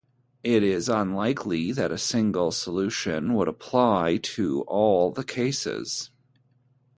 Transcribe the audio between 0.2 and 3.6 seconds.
It is unlikely that a single solution would